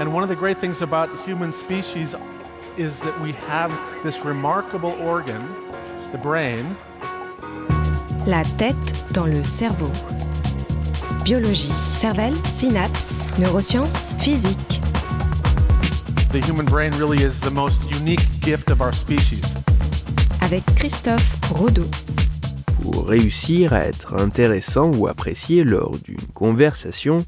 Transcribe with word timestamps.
And 0.00 0.12
one 0.12 0.22
of 0.22 0.28
the 0.28 0.36
great 0.36 0.58
things 0.58 0.82
about 0.82 1.10
the 1.10 1.22
human 1.22 1.52
species 1.52 2.14
is 2.76 2.98
that 3.00 3.20
we 3.20 3.32
have 3.32 3.70
this 4.02 4.24
remarkable 4.24 4.92
organ, 5.00 5.42
the 6.10 6.18
brain. 6.18 6.64
La 8.26 8.42
tête 8.58 9.12
dans 9.12 9.26
le 9.26 9.44
cerveau. 9.44 9.90
Biologie, 11.24 11.72
cervelle, 11.94 12.34
synapses, 12.44 13.28
neurosciences, 13.38 14.14
physique. 14.18 14.80
The 16.32 16.40
human 16.40 16.64
brain 16.64 16.92
really 16.92 17.22
is 17.22 17.38
the 17.40 17.50
most 17.50 17.78
unique 17.90 18.26
gift 18.40 18.70
of 18.70 18.80
our 18.80 18.92
species. 18.92 19.54
Avec 20.40 20.64
Christophe 20.74 21.38
Rodeau. 21.52 21.86
Pour 22.82 23.06
réussir 23.06 23.72
à 23.72 23.84
être 23.84 24.14
intéressant 24.18 24.90
ou 24.94 25.06
apprécié 25.06 25.62
lors 25.62 25.96
d'une 25.98 26.26
conversation, 26.34 27.24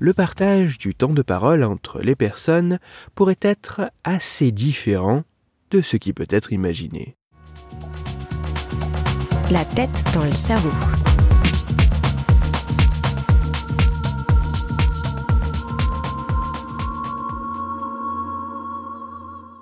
le 0.00 0.14
partage 0.14 0.78
du 0.78 0.94
temps 0.94 1.12
de 1.12 1.20
parole 1.20 1.62
entre 1.62 2.00
les 2.00 2.16
personnes 2.16 2.78
pourrait 3.14 3.38
être 3.42 3.92
assez 4.02 4.50
différent 4.50 5.24
de 5.70 5.82
ce 5.82 5.98
qui 5.98 6.14
peut 6.14 6.26
être 6.30 6.52
imaginé. 6.52 7.16
La 9.50 9.64
tête 9.64 10.02
dans 10.14 10.24
le 10.24 10.32
cerveau. 10.32 10.70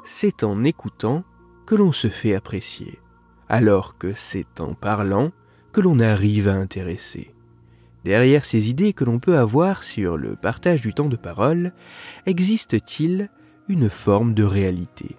C'est 0.05 0.45
en 0.45 0.63
écoutant 0.65 1.25
que 1.67 1.75
l'on 1.75 1.93
se 1.93 2.09
fait 2.09 2.35
apprécier, 2.35 3.01
alors 3.49 3.99
que 3.99 4.15
c'est 4.15 4.61
en 4.61 4.75
parlant 4.75 5.33
que 5.73 5.81
l'on 5.81 5.99
arrive 5.99 6.49
à 6.49 6.55
intéresser. 6.55 7.35
Derrière 8.05 8.45
ces 8.45 8.71
idées 8.71 8.93
que 8.93 9.05
l'on 9.05 9.19
peut 9.19 9.39
avoir 9.39 9.83
sur 9.83 10.17
le 10.17 10.37
partage 10.37 10.83
du 10.83 10.95
temps 10.95 11.09
de 11.09 11.17
parole, 11.17 11.73
existe-t-il 12.27 13.29
une 13.69 13.91
forme 13.91 14.35
de 14.35 14.45
réalité? 14.45 15.17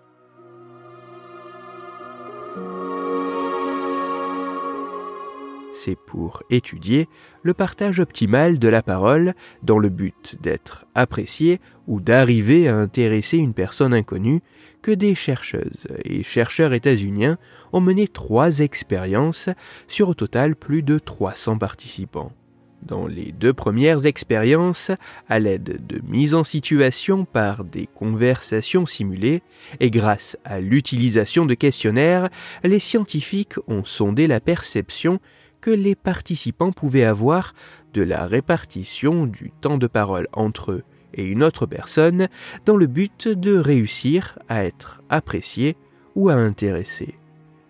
C'est 5.81 5.95
pour 5.95 6.43
étudier 6.49 7.07
le 7.41 7.53
partage 7.53 8.01
optimal 8.01 8.59
de 8.59 8.67
la 8.67 8.83
parole 8.83 9.33
dans 9.63 9.77
le 9.77 9.87
but 9.87 10.35
d'être 10.41 10.85
apprécié 10.93 11.61
ou 11.87 12.01
d'arriver 12.01 12.67
à 12.67 12.75
intéresser 12.75 13.37
une 13.37 13.53
personne 13.53 13.93
inconnue 13.93 14.41
que 14.81 14.91
des 14.91 15.15
chercheuses 15.15 15.87
et 16.03 16.23
chercheurs 16.23 16.73
états-uniens 16.73 17.37
ont 17.71 17.79
mené 17.79 18.09
trois 18.09 18.59
expériences 18.59 19.47
sur 19.87 20.09
au 20.09 20.13
total 20.13 20.57
plus 20.57 20.83
de 20.83 20.99
300 20.99 21.57
participants. 21.57 22.33
Dans 22.81 23.07
les 23.07 23.31
deux 23.31 23.53
premières 23.53 24.05
expériences, 24.05 24.91
à 25.27 25.39
l'aide 25.39 25.85
de 25.85 26.01
mise 26.07 26.33
en 26.33 26.43
situation 26.43 27.25
par 27.25 27.63
des 27.63 27.87
conversations 27.87 28.85
simulées 28.85 29.41
et 29.79 29.91
grâce 29.91 30.37
à 30.45 30.59
l'utilisation 30.59 31.45
de 31.45 31.53
questionnaires, 31.53 32.29
les 32.63 32.79
scientifiques 32.79 33.55
ont 33.67 33.83
sondé 33.83 34.27
la 34.27 34.39
perception 34.39 35.19
que 35.61 35.71
les 35.71 35.95
participants 35.95 36.71
pouvaient 36.71 37.03
avoir 37.03 37.53
de 37.93 38.01
la 38.01 38.25
répartition 38.25 39.25
du 39.25 39.51
temps 39.61 39.77
de 39.77 39.87
parole 39.87 40.27
entre 40.31 40.71
eux 40.71 40.83
et 41.13 41.25
une 41.25 41.43
autre 41.43 41.65
personne 41.65 42.29
dans 42.65 42.77
le 42.77 42.87
but 42.87 43.27
de 43.27 43.57
réussir 43.57 44.39
à 44.47 44.63
être 44.63 45.01
apprécié 45.09 45.75
ou 46.15 46.29
à 46.29 46.33
intéresser. 46.33 47.18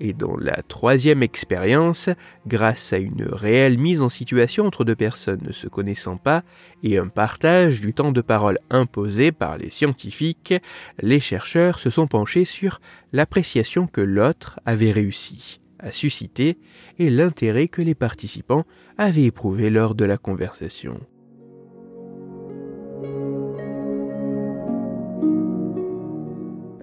Et 0.01 0.13
dans 0.13 0.37
la 0.37 0.61
troisième 0.63 1.23
expérience, 1.23 2.09
grâce 2.47 2.93
à 2.93 2.97
une 2.97 3.25
réelle 3.25 3.77
mise 3.77 4.01
en 4.01 4.07
situation 4.07 4.65
entre 4.65 4.85
deux 4.85 4.95
personnes 4.95 5.41
ne 5.45 5.51
se 5.51 5.67
connaissant 5.67 6.15
pas 6.15 6.43
et 6.83 6.97
un 6.97 7.07
partage 7.07 7.81
du 7.81 7.93
temps 7.93 8.13
de 8.13 8.21
parole 8.21 8.59
imposé 8.69 9.33
par 9.33 9.57
les 9.57 9.69
scientifiques, 9.69 10.53
les 11.01 11.19
chercheurs 11.19 11.79
se 11.79 11.89
sont 11.89 12.07
penchés 12.07 12.45
sur 12.45 12.79
l'appréciation 13.11 13.87
que 13.87 14.01
l'autre 14.01 14.59
avait 14.65 14.91
réussi 14.91 15.59
à 15.79 15.91
susciter 15.91 16.57
et 16.97 17.09
l'intérêt 17.09 17.67
que 17.67 17.81
les 17.81 17.95
participants 17.95 18.65
avaient 18.97 19.23
éprouvé 19.23 19.69
lors 19.69 19.95
de 19.95 20.05
la 20.05 20.17
conversation. 20.17 20.99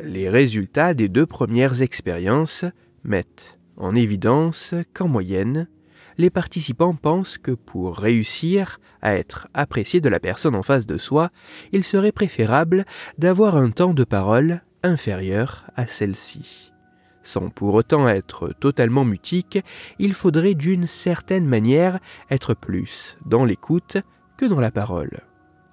Les 0.02 0.30
résultats 0.30 0.94
des 0.94 1.08
deux 1.08 1.26
premières 1.26 1.82
expériences 1.82 2.64
mettent 3.06 3.58
en 3.76 3.94
évidence 3.94 4.74
qu'en 4.94 5.08
moyenne, 5.08 5.68
les 6.18 6.30
participants 6.30 6.94
pensent 6.94 7.38
que 7.38 7.52
pour 7.52 7.96
réussir 7.98 8.80
à 9.02 9.14
être 9.14 9.48
apprécié 9.54 10.00
de 10.00 10.08
la 10.08 10.20
personne 10.20 10.54
en 10.54 10.62
face 10.62 10.86
de 10.86 10.98
soi, 10.98 11.30
il 11.72 11.84
serait 11.84 12.12
préférable 12.12 12.84
d'avoir 13.18 13.56
un 13.56 13.70
temps 13.70 13.94
de 13.94 14.04
parole 14.04 14.62
inférieur 14.82 15.66
à 15.76 15.86
celle-ci. 15.86 16.72
Sans 17.22 17.50
pour 17.50 17.74
autant 17.74 18.08
être 18.08 18.54
totalement 18.60 19.04
mutique, 19.04 19.58
il 19.98 20.14
faudrait 20.14 20.54
d'une 20.54 20.86
certaine 20.86 21.46
manière 21.46 21.98
être 22.30 22.54
plus 22.54 23.16
dans 23.26 23.44
l'écoute 23.44 23.98
que 24.36 24.46
dans 24.46 24.60
la 24.60 24.70
parole. 24.70 25.20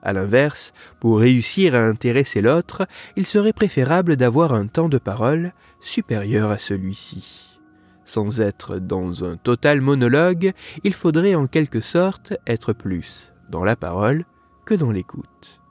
A 0.05 0.11
l'inverse, 0.11 0.73
pour 0.99 1.19
réussir 1.19 1.75
à 1.75 1.85
intéresser 1.85 2.41
l'autre, 2.41 2.85
il 3.15 3.25
serait 3.25 3.53
préférable 3.53 4.17
d'avoir 4.17 4.53
un 4.53 4.67
temps 4.67 4.89
de 4.89 4.97
parole 4.97 5.53
supérieur 5.79 6.51
à 6.51 6.57
celui-ci. 6.57 7.57
Sans 8.03 8.41
être 8.41 8.79
dans 8.79 9.23
un 9.23 9.37
total 9.37 9.79
monologue, 9.79 10.51
il 10.83 10.93
faudrait 10.93 11.35
en 11.35 11.47
quelque 11.47 11.79
sorte 11.79 12.33
être 12.45 12.73
plus 12.73 13.31
dans 13.49 13.63
la 13.63 13.77
parole 13.77 14.25
que 14.65 14.73
dans 14.73 14.91
l'écoute. 14.91 15.61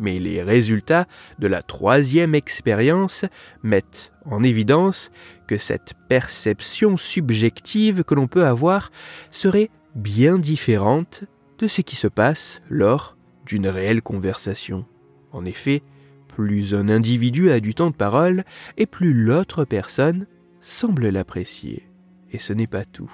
Mais 0.00 0.18
les 0.18 0.42
résultats 0.42 1.06
de 1.38 1.46
la 1.46 1.62
troisième 1.62 2.34
expérience 2.34 3.24
mettent 3.62 4.12
en 4.24 4.42
évidence 4.42 5.12
que 5.46 5.58
cette 5.58 5.94
perception 6.08 6.96
subjective 6.96 8.02
que 8.02 8.16
l'on 8.16 8.26
peut 8.26 8.46
avoir 8.46 8.90
serait 9.30 9.70
bien 9.94 10.38
différente 10.38 11.22
de 11.60 11.68
ce 11.68 11.82
qui 11.82 11.96
se 11.96 12.08
passe 12.08 12.60
lors 12.68 13.15
d'une 13.46 13.68
réelle 13.68 14.02
conversation. 14.02 14.84
En 15.32 15.44
effet, 15.46 15.82
plus 16.28 16.74
un 16.74 16.88
individu 16.90 17.50
a 17.50 17.60
du 17.60 17.74
temps 17.74 17.90
de 17.90 17.94
parole, 17.94 18.44
et 18.76 18.86
plus 18.86 19.14
l'autre 19.14 19.64
personne 19.64 20.26
semble 20.60 21.08
l'apprécier. 21.08 21.88
Et 22.32 22.38
ce 22.38 22.52
n'est 22.52 22.66
pas 22.66 22.84
tout, 22.84 23.12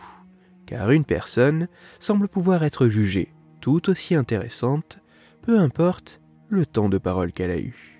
car 0.66 0.91
une 0.91 1.04
personne 1.04 1.69
semble 2.00 2.26
pouvoir 2.26 2.65
être 2.65 2.88
jugée 2.88 3.32
tout 3.60 3.88
aussi 3.88 4.16
intéressante, 4.16 4.98
peu 5.43 5.59
importe 5.59 6.20
le 6.49 6.66
temps 6.66 6.88
de 6.88 6.99
parole 6.99 7.32
qu'elle 7.32 7.53
a 7.53 7.59
eu. 7.59 7.93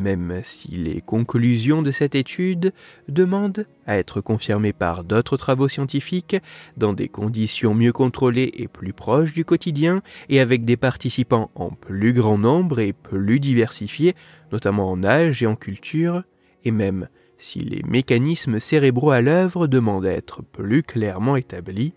Même 0.00 0.40
si 0.42 0.68
les 0.68 1.00
conclusions 1.00 1.82
de 1.82 1.90
cette 1.90 2.14
étude 2.14 2.72
demandent 3.08 3.66
à 3.86 3.98
être 3.98 4.20
confirmées 4.20 4.72
par 4.72 5.04
d'autres 5.04 5.36
travaux 5.36 5.68
scientifiques 5.68 6.36
dans 6.76 6.92
des 6.92 7.08
conditions 7.08 7.74
mieux 7.74 7.92
contrôlées 7.92 8.52
et 8.54 8.66
plus 8.66 8.92
proches 8.92 9.34
du 9.34 9.44
quotidien 9.44 10.02
et 10.28 10.40
avec 10.40 10.64
des 10.64 10.76
participants 10.76 11.50
en 11.54 11.70
plus 11.70 12.12
grand 12.12 12.38
nombre 12.38 12.80
et 12.80 12.92
plus 12.92 13.40
diversifiés, 13.40 14.14
notamment 14.52 14.90
en 14.90 15.04
âge 15.04 15.42
et 15.42 15.46
en 15.46 15.56
culture, 15.56 16.24
et 16.64 16.70
même 16.70 17.08
si 17.38 17.60
les 17.60 17.82
mécanismes 17.86 18.60
cérébraux 18.60 19.10
à 19.10 19.20
l'œuvre 19.20 19.66
demandent 19.66 20.06
à 20.06 20.12
être 20.12 20.42
plus 20.42 20.82
clairement 20.82 21.36
établis, 21.36 21.94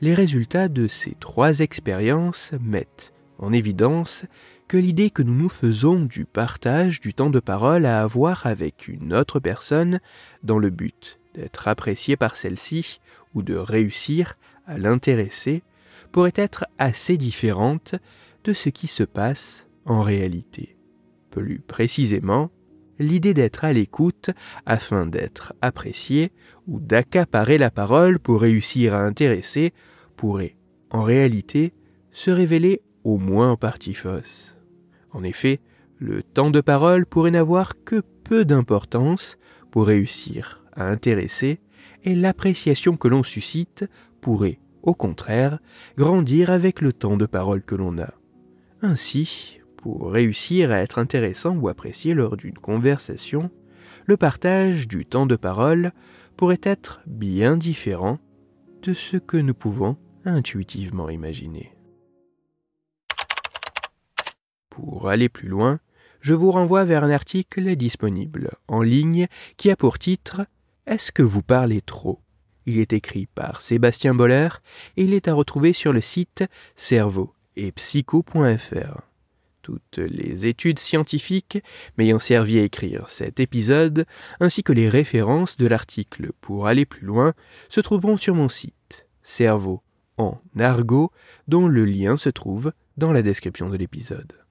les 0.00 0.14
résultats 0.14 0.68
de 0.68 0.88
ces 0.88 1.16
trois 1.18 1.60
expériences 1.60 2.52
mettent 2.60 3.12
en 3.38 3.52
évidence 3.52 4.24
que 4.68 4.76
l'idée 4.76 5.10
que 5.10 5.22
nous 5.22 5.34
nous 5.34 5.48
faisons 5.48 6.04
du 6.04 6.24
partage 6.24 7.00
du 7.00 7.14
temps 7.14 7.30
de 7.30 7.40
parole 7.40 7.86
à 7.86 8.02
avoir 8.02 8.46
avec 8.46 8.88
une 8.88 9.14
autre 9.14 9.38
personne 9.40 10.00
dans 10.42 10.58
le 10.58 10.70
but 10.70 11.20
d'être 11.34 11.68
apprécié 11.68 12.16
par 12.16 12.36
celle-ci 12.36 13.00
ou 13.34 13.42
de 13.42 13.54
réussir 13.54 14.36
à 14.66 14.78
l'intéresser 14.78 15.62
pourrait 16.10 16.32
être 16.34 16.66
assez 16.78 17.16
différente 17.16 17.94
de 18.44 18.52
ce 18.52 18.70
qui 18.70 18.86
se 18.86 19.02
passe 19.02 19.66
en 19.84 20.00
réalité. 20.00 20.76
Plus 21.30 21.60
précisément, 21.60 22.50
l'idée 22.98 23.34
d'être 23.34 23.64
à 23.64 23.72
l'écoute 23.72 24.30
afin 24.64 25.06
d'être 25.06 25.52
apprécié 25.60 26.32
ou 26.66 26.80
d'accaparer 26.80 27.58
la 27.58 27.70
parole 27.70 28.18
pour 28.18 28.40
réussir 28.40 28.94
à 28.94 29.02
intéresser 29.02 29.74
pourrait, 30.16 30.56
en 30.90 31.02
réalité, 31.02 31.74
se 32.12 32.30
révéler 32.30 32.80
au 33.06 33.18
moins 33.18 33.52
en 33.52 33.56
partie 33.56 33.94
fausse. 33.94 34.56
En 35.12 35.22
effet, 35.22 35.60
le 36.00 36.24
temps 36.24 36.50
de 36.50 36.60
parole 36.60 37.06
pourrait 37.06 37.30
n'avoir 37.30 37.84
que 37.84 38.02
peu 38.24 38.44
d'importance 38.44 39.38
pour 39.70 39.86
réussir 39.86 40.64
à 40.72 40.88
intéresser 40.88 41.60
et 42.02 42.16
l'appréciation 42.16 42.96
que 42.96 43.06
l'on 43.06 43.22
suscite 43.22 43.84
pourrait, 44.20 44.58
au 44.82 44.92
contraire, 44.92 45.60
grandir 45.96 46.50
avec 46.50 46.80
le 46.80 46.92
temps 46.92 47.16
de 47.16 47.26
parole 47.26 47.62
que 47.62 47.76
l'on 47.76 47.96
a. 47.98 48.12
Ainsi, 48.82 49.60
pour 49.76 50.10
réussir 50.10 50.72
à 50.72 50.78
être 50.78 50.98
intéressant 50.98 51.56
ou 51.56 51.68
apprécié 51.68 52.12
lors 52.12 52.36
d'une 52.36 52.58
conversation, 52.58 53.50
le 54.06 54.16
partage 54.16 54.88
du 54.88 55.06
temps 55.06 55.26
de 55.26 55.36
parole 55.36 55.92
pourrait 56.36 56.60
être 56.64 57.02
bien 57.06 57.56
différent 57.56 58.18
de 58.82 58.92
ce 58.94 59.16
que 59.16 59.36
nous 59.36 59.54
pouvons 59.54 59.96
intuitivement 60.24 61.08
imaginer. 61.08 61.75
Pour 64.76 65.08
aller 65.08 65.30
plus 65.30 65.48
loin, 65.48 65.80
je 66.20 66.34
vous 66.34 66.50
renvoie 66.50 66.84
vers 66.84 67.02
un 67.02 67.08
article 67.08 67.76
disponible 67.76 68.50
en 68.68 68.82
ligne 68.82 69.26
qui 69.56 69.70
a 69.70 69.76
pour 69.76 69.98
titre 69.98 70.42
Est-ce 70.86 71.12
que 71.12 71.22
vous 71.22 71.40
parlez 71.40 71.80
trop? 71.80 72.20
Il 72.66 72.78
est 72.78 72.92
écrit 72.92 73.24
par 73.24 73.62
Sébastien 73.62 74.14
Boller 74.14 74.50
et 74.98 75.04
il 75.04 75.14
est 75.14 75.28
à 75.28 75.32
retrouver 75.32 75.72
sur 75.72 75.94
le 75.94 76.02
site 76.02 76.44
cerveau 76.74 77.32
et 77.56 77.72
psycho.fr. 77.72 79.00
Toutes 79.62 79.96
les 79.96 80.46
études 80.46 80.78
scientifiques 80.78 81.62
m'ayant 81.96 82.18
servi 82.18 82.58
à 82.58 82.64
écrire 82.64 83.08
cet 83.08 83.40
épisode, 83.40 84.04
ainsi 84.40 84.62
que 84.62 84.74
les 84.74 84.90
références 84.90 85.56
de 85.56 85.66
l'article 85.66 86.32
pour 86.42 86.66
aller 86.66 86.84
plus 86.84 87.06
loin, 87.06 87.32
se 87.70 87.80
trouveront 87.80 88.18
sur 88.18 88.34
mon 88.34 88.50
site, 88.50 89.06
Cerveau 89.22 89.80
en 90.18 90.38
argot, 90.58 91.12
dont 91.48 91.66
le 91.66 91.86
lien 91.86 92.18
se 92.18 92.28
trouve 92.28 92.72
dans 92.98 93.12
la 93.12 93.22
description 93.22 93.70
de 93.70 93.76
l'épisode. 93.78 94.45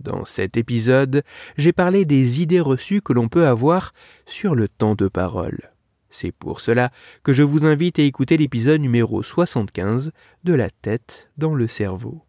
Dans 0.00 0.24
cet 0.24 0.56
épisode, 0.56 1.22
j'ai 1.56 1.72
parlé 1.72 2.04
des 2.04 2.42
idées 2.42 2.60
reçues 2.60 3.00
que 3.00 3.12
l'on 3.12 3.28
peut 3.28 3.46
avoir 3.46 3.94
sur 4.26 4.54
le 4.54 4.68
temps 4.68 4.94
de 4.94 5.08
parole. 5.08 5.72
C'est 6.10 6.32
pour 6.32 6.60
cela 6.60 6.90
que 7.22 7.32
je 7.32 7.42
vous 7.42 7.66
invite 7.66 7.98
à 7.98 8.02
écouter 8.02 8.36
l'épisode 8.36 8.80
numéro 8.80 9.22
75 9.22 10.12
de 10.44 10.54
La 10.54 10.70
tête 10.70 11.28
dans 11.36 11.54
le 11.54 11.68
cerveau. 11.68 12.22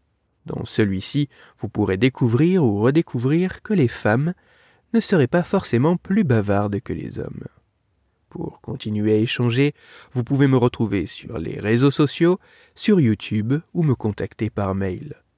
Dans 0.45 0.65
celui-ci, 0.65 1.29
vous 1.59 1.69
pourrez 1.69 1.97
découvrir 1.97 2.63
ou 2.63 2.79
redécouvrir 2.79 3.61
que 3.61 3.73
les 3.73 3.87
femmes 3.87 4.33
ne 4.93 4.99
seraient 4.99 5.27
pas 5.27 5.43
forcément 5.43 5.97
plus 5.97 6.23
bavardes 6.23 6.79
que 6.79 6.93
les 6.93 7.19
hommes. 7.19 7.43
Pour 8.29 8.61
continuer 8.61 9.13
à 9.13 9.17
échanger, 9.17 9.73
vous 10.13 10.23
pouvez 10.23 10.47
me 10.47 10.57
retrouver 10.57 11.05
sur 11.05 11.37
les 11.37 11.59
réseaux 11.59 11.91
sociaux, 11.91 12.39
sur 12.75 12.99
YouTube 12.99 13.53
ou 13.73 13.83
me 13.83 13.95
contacter 13.95 14.49
par 14.49 14.75
mail. 14.75 15.15